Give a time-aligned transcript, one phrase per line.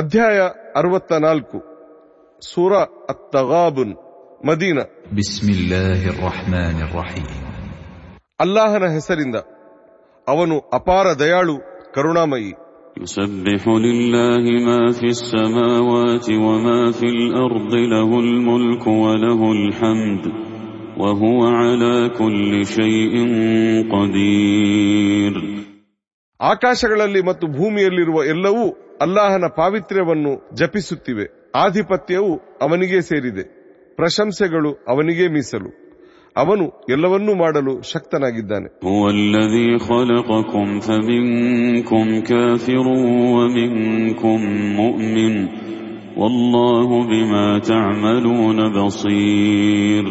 [0.00, 0.38] ಅಧ್ಯಾಯ
[0.78, 1.58] ಅರವತ್ತ ನಾಲ್ಕು
[2.42, 2.72] ಸೂರ
[3.12, 3.94] ಅತ್ತಗಾಬುನ್
[4.48, 4.78] ಮದೀನ
[5.18, 7.28] بسم الله الرحمن الرحيم
[8.40, 9.36] ಅಲ್ಲಾಹನ ಹೆಸರಿಂದ
[10.26, 11.56] ಅವನು ಅಪಾರ ದಯಾಳು
[11.96, 12.52] ಕರುಣಾಮಯಿ
[13.02, 20.24] يسبح لله ما في السماوات وما في الأرض له الملك وله الحمد
[20.96, 23.14] وهو على كل شيء
[23.94, 25.34] قدير
[26.40, 28.64] ಆಕಾಶಗಳಲ್ಲಿ ಮತ್ತು ಭೂಮಿಯಲ್ಲಿರುವ ಎಲ್ಲವೂ
[29.00, 31.26] ಅಲ್ಲಾಹನ ಪಾವಿತ್ರ್ಯವನ್ನು ಜಪಿಸುತ್ತಿವೆ
[31.64, 32.32] ಆಧಿಪತ್ಯವು
[32.62, 33.44] ಅವನಿಗೇ ಸೇರಿದೆ
[33.98, 35.70] ಪ್ರಶಂಸೆಗಳು ಅವನಿಗೇ ಮೀಸಲು
[36.36, 42.86] ಅವನು ಎಲ್ಲವನ್ನೂ ಮಾಡಲು ಶಕ್ತನಾಗಿದ್ದಾನೆ هو الذي خلقكم فمنكم كافر
[43.36, 44.38] ومنكم
[44.80, 45.34] مؤمن
[46.16, 50.04] والله بما تعملون بصير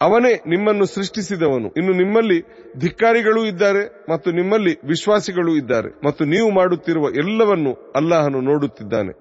[0.00, 1.68] ಅವನೇ ನಿಮ್ಮನ್ನು ಸೃಷ್ಟಿಸಿದವನು.
[1.76, 2.40] ಇನ್ನು ನಿಮ್ಮಲ್ಲಿ
[2.80, 9.12] ಧಿಕ್ಕಾರಿಗಳು ಇದ್ದಾರೆ ಮತ್ತು ನಿಮ್ಮಲ್ಲಿ ವಿಶ್ವಾಸಿಗಳು ಇದ್ದಾರೆ ಮತ್ತು ನೀವು ಮಾಡುತ್ತಿರುವ ಎಲ್ಲವನ್ನು ಅಲ್ಲಾಹನು ನೋಡುತ್ತಿದ್ದಾನೆ.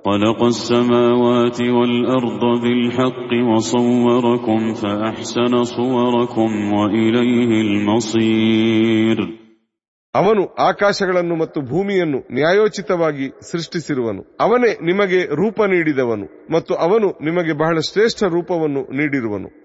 [10.14, 14.38] ಅವನು ಆಕಾಶಗಳನ್ನು ಮತ್ತು ಭೂಮಿಯನ್ನು ನ್ಯಾಯೋಚಿತವಾಗಿ ಸೃಷ್ಟಿಸಿರುವನು.
[14.40, 19.65] ಅವನೇ ನಿಮಗೆ ರೂಪ ನೀಡಿದವನು ಮತ್ತು ಅವನು ನಿಮಗೆ ಬಹಳ ಶ್ರೇಷ್ಠ ರೂಪವನ್ನು ನೀಡಿರುವನು.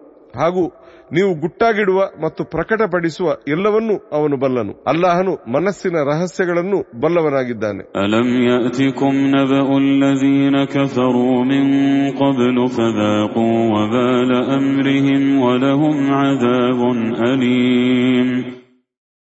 [0.34, 0.62] ಹಾಗೂ
[1.10, 10.56] ನೀವು ಗುಟ್ಟಾಗಿಡುವ ಮತ್ತು ಪ್ರಕಟಪಡಿಸುವ ಎಲ್ಲವನ್ನೂ ಅವನು ಬಲ್ಲನು ಅಲ್ಲಾಹನು ಮನಸ್ಸಿನ ರಹಸ್ಯಗಳನ್ನು ಬಲ್ಲವನಾಗಿದ್ದಾನೆ ألم يأتكم نبأ الذين
[10.66, 11.64] كفروا من
[12.22, 16.80] قبل فذاقوا وبال أمرهم ولهم عذاب
[17.26, 18.28] أليم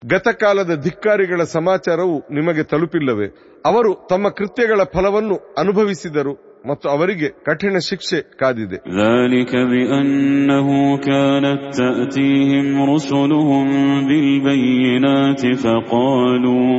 [0.03, 3.29] ಗತಕಾಲದ ಧಿಕ್ಕಾರಿಗಳ ಸಮಾಚಾರವು ನಿಮಗೆ ತಲುಪಿಲ್ಲವೇ
[3.65, 6.35] ಅವರು ತಮ್ಮ ಕೃತ್ಯಗಳ ಫಲವನ್ನು ಅನುಭವಿಸಿದರು
[6.67, 10.69] ಮತ್ತು ಅವರಿಗೆ ಕಠಿಣ ಶಿಕ್ಷೆ ಕಾದಿದೆ ذلك بأنه
[11.09, 13.67] كانت تأتيهم رسلهم
[14.09, 16.73] بالبينات فقالوا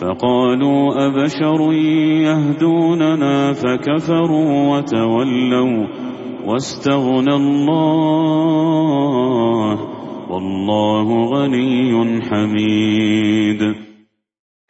[0.00, 1.72] فقالوا أبشر
[2.28, 5.86] يهدوننا فكفروا وتولوا
[6.46, 8.40] واستغنى الله
[10.30, 13.83] والله غني حميد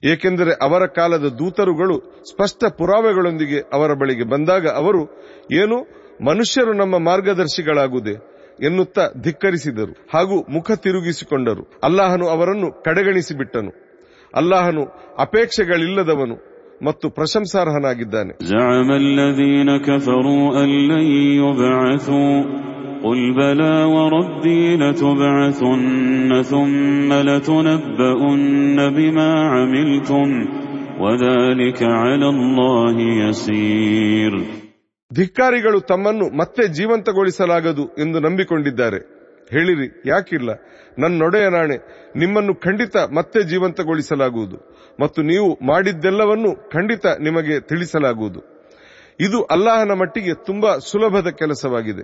[0.03, 5.03] ಏಕೆಂದರೆ ಅವರ ಕಾಲದ ದೂತರುಗಳು ಸ್ಪಷ್ಟ ಪುರಾವೆಗಳೊಂದಿಗೆ ಅವರ ಬಳಿಗೆ ಬಂದಾಗ ಅವರು,
[5.53, 8.15] ಏನು, ಮನುಷ್ಯರು ನಮ್ಮ ಮಾರ್ಗದರ್ಶಿಗಳಾಗುವುದೇ?
[8.65, 10.07] ಎನ್ನುತ್ತಾ ಧಿಕ್ಕರಿಸಿದರು.
[10.13, 11.79] ಹಾಗೂ ಮುಖ ತಿರುಗಿಸಿಕೊಂಡರು.
[11.83, 13.71] ಅಲ್ಲಾಹನು ಅವರನ್ನು ಕಡೆಗಣಿಸಿಬಿಟ್ಟನು.
[14.35, 14.85] ಅಲ್ಲಾಹನು
[15.19, 18.33] ಅಪೇಕ್ಷೆಗಳಿಲ್ಲದವನು ಮತ್ತು ಪ್ರಶಂಸಾರ್ಹನಾಗಿದ್ದಾನೆ.
[23.04, 30.28] زعم الذين كفروا أن لن يبعثوا قل بلى وربي لتبعثن ثم لتنبؤن بما عملتم
[31.00, 34.34] وذلك على الله يسير
[35.12, 39.00] ಧಿಕ್ಕಾರಿಗಳು ತಮ್ಮನ್ನು ಮತ್ತೆ ಜೀವಂತಗೊಳಿಸಲಾಗದು ಎಂದು ನಂಬಿಕೊಂಡಿದ್ದಾರೆ
[39.52, 40.50] ಹೇಳಿರಿ ಯಾಕಿಲ್ಲ
[40.98, 41.76] ನನ್ನೊಡೆಯ ನಾಣೆ
[42.16, 44.58] ನಿಮ್ಮನ್ನು ಖಂಡಿತ ಮತ್ತೆ ಜೀವಂತಗೊಳಿಸಲಾಗುವುದು
[45.00, 48.53] ಮತ್ತು ನೀವು ಮಾಡಿದ್ದೆಲ್ಲವನ್ನೂ ಖಂಡಿತ ನಿಮಗೆ ತಿಳಿಸಲಾಗುವುದು
[49.19, 52.03] ಇದು ಅಲ್ಲಾಹನ ಮಟ್ಟಿಗೆ ತುಂಬಾ ಸುಲಭದ ಕೆಲಸವಾಗಿದೆ.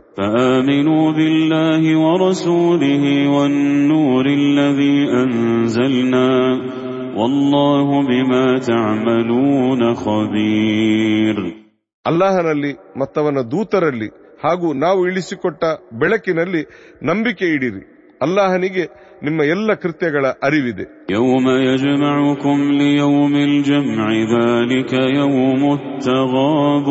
[12.05, 14.07] ಅಲ್ಲಾಹನಲ್ಲಿ ಮತ್ತವನ ದೂತರಲ್ಲಿ
[14.43, 15.63] ಹಾಗೂ ನಾವು ಇಳಿಸಿಕೊಟ್ಟ
[15.99, 16.65] ಬೆಳಕಿನಲ್ಲಿ
[17.03, 17.90] ನಂಬಿಕೆ ಇಡಿರಿ.
[18.24, 18.84] ಅಲ್ಲಾಹನಿಗೆ
[19.26, 20.84] ನಿಮ್ಮ ಎಲ್ಲ ಕೃತ್ಯಗಳ ಅರಿವಿದೆ
[21.16, 26.88] يوم يجمعكم ليوم الجمع ذلك يوم التغاب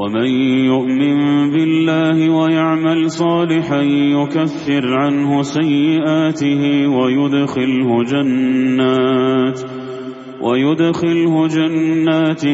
[0.00, 0.28] ومن
[0.72, 1.18] يؤمن
[1.52, 3.82] بالله ويعمل صالحا
[4.16, 6.62] يكفر عنه سيئاته
[6.96, 9.58] ويدخله جنات
[10.42, 12.44] ويدخله جنات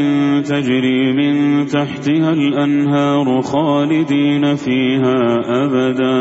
[0.50, 1.34] تجري من
[1.66, 5.18] تحتها الأنهار خالدين فيها
[5.64, 6.20] أبدا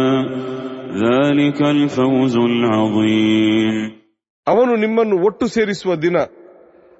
[1.02, 3.76] ذلك الفوز العظيم
[4.48, 6.18] ಅವನು ನಿಮ್ಮನ್ನು ಒಟ್ಟು ಸೇರಿಸುವ ದಿನ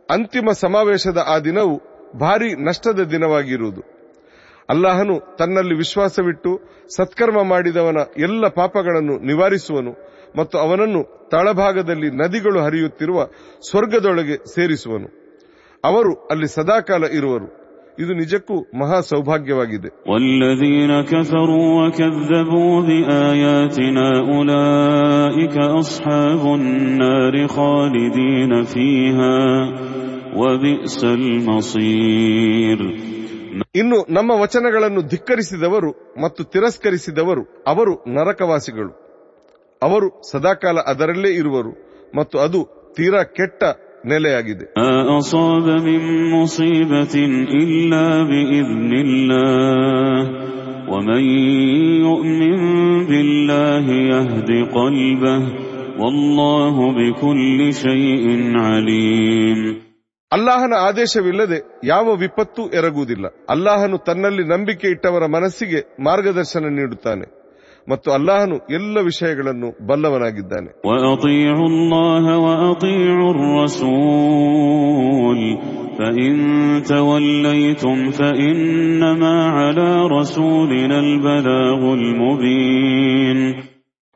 [0.10, 1.74] ಅಂತಿಮ ಸಮಾವೇಶದ ಆ ದಿನವು
[2.16, 3.82] ಭಾರಿ ನಷ್ಟದ ದಿನವಾಗಿರುವುದು
[4.70, 6.52] ಅಲ್ಲಾಹನು ತನ್ನಲ್ಲಿ ವಿಶ್ವಾಸವಿಟ್ಟು
[6.96, 9.92] ಸತ್ಕರ್ಮ ಮಾಡಿದವನ ಎಲ್ಲ ಪಾಪಗಳನ್ನು ನಿವಾರಿಸುವನು
[10.36, 11.02] ಮತ್ತು ಅವನನ್ನು
[11.32, 13.20] ತಳಭಾಗದಲ್ಲಿ ನದಿಗಳು ಹರಿಯುತ್ತಿರುವ
[13.70, 15.10] ಸ್ವರ್ಗದೊಳಗೆ ಸೇರಿಸುವನು
[15.84, 17.48] ಅವರು ಅಲ್ಲಿ ಸದಾಕಾಲ ಇರುವರು
[18.01, 19.89] ಇದು ನಿಜಕ್ಕೂ ಮಹಾ ಸೌಭಾಗ್ಯವಾಗಿದೆ.
[33.77, 35.91] ಇನ್ನು ನಮ್ಮ ವಚನಗಳನ್ನು ಧಿಕ್ಕರಿಸಿದವರು
[36.23, 39.11] ಮತ್ತು ತಿರಸ್ಕರಿಸಿದವರು ಅವರು ನರಕವಾಸಿಗಳು.
[39.83, 41.73] ಅವರು ಸದಾಕಾಲ ಅದರಲ್ಲೇ ಇರುವರು
[42.17, 43.65] ಮತ್ತು ಅದು ತೀರಾ ಕೆಟ್ಟ
[44.04, 46.02] ನೆಲೆಯಾಗಿದೆ ما أصاب من
[46.36, 47.16] مصيبة
[47.62, 50.20] إلا بإذن الله
[50.92, 51.24] ومن
[52.08, 52.60] يؤمن
[53.10, 55.42] بالله يهد قلبه
[56.00, 58.26] والله بكل شيء
[58.68, 59.62] عليم
[60.32, 67.26] ಅಲ್ಲಾಹನ ಆದೇಶವಿಲ್ಲದೆ ಯಾವ ವಿಪತ್ತು ಎರಗುವುದಿಲ್ಲ ಅಲ್ಲಾಹನು ತನ್ನಲ್ಲಿ ನಂಬಿಕೆ ಇಟ್ಟವರ ಮನಸ್ಸಿಗೆ ಮಾರ್ಗದರ್ಶನ ನೀಡುತ್ತಾನೆ
[67.91, 70.83] ಮತ್ತು ಅಲ್ಲಾಹನು ಎಲ್ಲ ವಿಷಯಗಳನ್ನು ಬಲ್ಲವನಾಗಿದ್ದಾನೆ.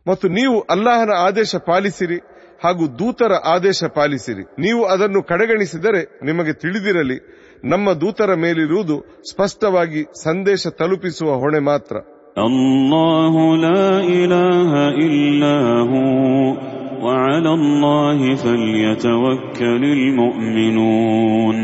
[0.07, 2.17] ಮತ್ತು ನೀವು ಅಲ್ಲಾಹನ ಆದೇಶ ಪಾಲಿಸಿರಿ
[2.65, 4.43] ಹಾಗೂ ದೂತರ ಆದೇಶ ಪಾಲಿಸಿರಿ.
[4.43, 7.19] ನೀವು ಅದನ್ನು ಕಡೆಗಣಿಸಿದರೆ ನಿಮಗೆ ತಿಳಿದಿರಲಿ
[7.65, 11.97] ನಮ್ಮ ದೂತರ ಮೇಲಿರುವುದು ಸ್ಪಷ್ಟವಾಗಿ ಸಂದೇಶ ತಲುಪಿಸುವ ಹೊಣೆ ಮಾತ್ರ.
[12.38, 13.86] الله لا
[14.18, 14.72] إله
[15.08, 15.56] إلا
[15.92, 16.56] هو
[17.02, 21.58] وعلى الله فليتوكل المؤمنون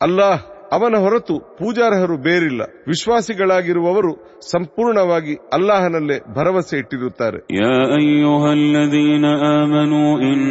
[0.00, 0.40] ಅಲ್ಲಾಹ್
[0.76, 4.12] ಅವನ ಹೊರತು ಪೂಜಾರ್ಹರು ಬೇರಿಲ್ಲ ವಿಶ್ವಾಸಿಗಳಾಗಿರುವವರು
[4.52, 9.24] ಸಂಪೂರ್ಣವಾಗಿ ಅಲ್ಲಾಹನಲ್ಲೇ ಭರವಸೆ ಇಟ್ಟಿರುತ್ತಾರೆ يا أيها الذين
[9.60, 10.42] آمنوا إن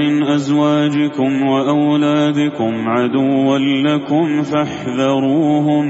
[0.00, 3.52] من أزواجكم وأولادكم عدوا
[3.88, 5.86] لكم فاحذروهم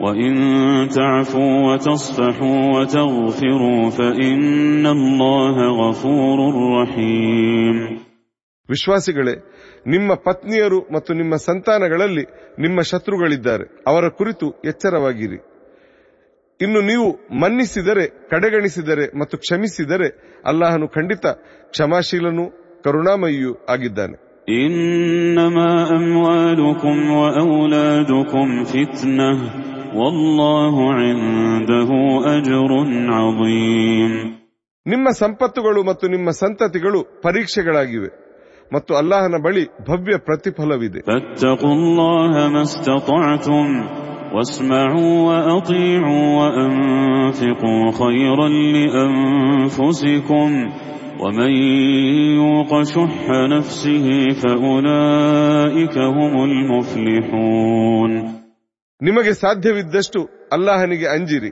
[0.00, 0.32] وإن
[0.90, 6.38] تعفوا وتصفحوا وتغفروا فإن الله غفور
[6.76, 7.76] رحيم
[8.68, 9.34] ವಿಶ್ವಾಸಿಗಳೇ
[9.86, 12.24] ನಿಮ್ಮ ಪತ್ನಿಯರು ಮತ್ತು ನಿಮ್ಮ ಸಂತಾನಗಳಲ್ಲಿ
[12.58, 15.38] ನಿಮ್ಮ ಶತ್ರುಗಳಿದ್ದಾರೆ ಅವರ ಕುರಿತು ಎಚ್ಚರವಾಗಿರಿ
[16.60, 17.06] ಇನ್ನು ನೀವು
[17.42, 20.08] ಮನ್ನಿಸಿದರೆ ಕಡೆಗಣಿಸಿದರೆ ಮತ್ತು ಕ್ಷಮಿಸಿದರೆ
[20.44, 21.26] ಅಲ್ಲಾಹನು ಖಂಡಿತ
[21.72, 22.44] ಕ್ಷಮಾಶೀಲನೂ
[22.86, 24.18] ಕರುಣಾಮಯಿಯೂ ಆಗಿದ್ದಾನೆ
[24.60, 29.30] إنما أموالكم وأولادكم فتنة
[29.94, 31.90] والله عنده
[32.36, 32.70] أجر
[33.18, 34.12] عظيم
[34.86, 38.10] ನಿಮ್ಮ ಸಂಪತ್ತುಗಳು ಮತ್ತು ನಿಮ್ಮ ಸಂತತಿಗಳು ಪರೀಕ್ಷೆಗಳಾಗಿವೆ
[38.74, 43.66] ಮತ್ತು ಅಲ್ಲಾಹನ ಬಳಿ ಭವ್ಯ ಪ್ರತಿಫಲವಿದೆ فاتقوا الله ما استطعتم
[44.34, 50.48] واسمعوا وأطيعوا وأنفقوا خيرا لأنفسكم
[51.22, 51.52] ومن
[52.40, 53.16] يوق شح
[53.54, 54.06] نفسه
[54.40, 58.10] فأولئك هم المفلحون
[59.05, 61.49] ನಿಮಗೆ ಸಾಧ್ಯವಿದ್ದಷ್ಟು ಅಲ್ಲಾಹನಿಗೆ ಅಂಜಿರಿ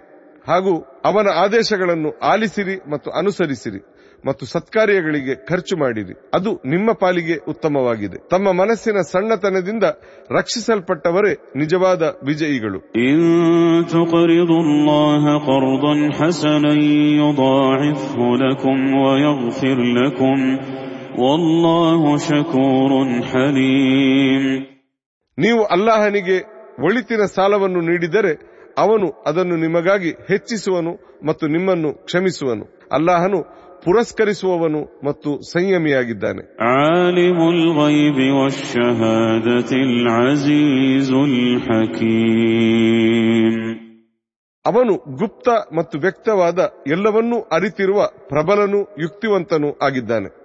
[0.47, 3.81] ಹಾಗೂ ಅವನ ಆದೇಶಗಳನ್ನು ಆಲಿಸಿರಿ ಮತ್ತು ಅನುಸರಿಸಿರಿ
[4.25, 6.13] ಮತ್ತು ಸತ್ಕಾರ್ಯಗಳಿಗೆ ಖರ್ಚು ಮಾಡಿರಿ.
[6.33, 8.17] ಅದು ನಿಮ್ಮ ಪಾಲಿಗೆ ಉತ್ತಮವಾಗಿದೆ.
[8.29, 9.83] ತಮ್ಮ ಮನಸ್ಸಿನ ಸಣ್ಣತನದಿಂದ
[10.31, 12.79] ರಕ್ಷಿಸಲ್ಪಟ್ಟವರೇ ನಿಜವಾದ ವಿಜಯಿಗಳು.
[25.37, 32.79] ನೀವು ಅಲ್ಲಾಹನಿಗೆ ಒಳಿತಿನ ಸಾಲವನ್ನು ನೀಡಿದರೆ ಅವನು ಅದನ್ನು ನಿಮಗಾಗಿ ಹೆಚ್ಚಿಸುವನು ಮತ್ತು ನಿಮ್ಮನ್ನು ಕ್ಷಮಿಸುವನು.
[32.91, 36.57] ಅಲ್ಲಾಹನು ಪುರಸ್ಕರಿಸುವವನು ಮತ್ತು ಸಂಯಮಿಯಾಗಿದ್ದಾನೆ.
[44.65, 50.35] ಅವನು ಗುಪ್ತ ಮತ್ತು ವ್ಯಕ್ತವಾದ ಎಲ್ಲವನ್ನೂ ಅರಿತಿರುವ ಪ್ರಬಲನು ಯುಕ್ತಿವಂತನೂ ಆಗಿದ್ದಾನೆ.